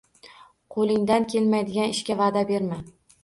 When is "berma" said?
2.55-2.81